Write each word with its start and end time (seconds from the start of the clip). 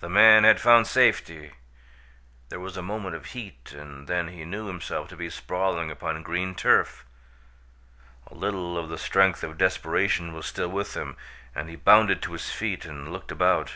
The 0.00 0.08
man 0.08 0.44
had 0.44 0.62
found 0.62 0.86
safety! 0.86 1.50
There 2.48 2.58
was 2.58 2.78
a 2.78 2.82
moment 2.82 3.14
of 3.14 3.26
heat 3.36 3.72
and 3.76 4.08
then 4.08 4.28
he 4.28 4.46
knew 4.46 4.66
himself 4.66 5.08
to 5.10 5.16
be 5.18 5.28
sprawling 5.28 5.90
upon 5.90 6.22
green 6.22 6.54
turf. 6.54 7.04
A 8.28 8.32
little 8.34 8.78
of 8.78 8.88
the 8.88 8.96
strength 8.96 9.42
of 9.44 9.58
desperation 9.58 10.32
was 10.32 10.46
still 10.46 10.70
with 10.70 10.96
him 10.96 11.18
and 11.54 11.68
he 11.68 11.76
bounded 11.76 12.22
to 12.22 12.32
his 12.32 12.50
feet 12.50 12.86
and 12.86 13.12
looked 13.12 13.30
about. 13.30 13.74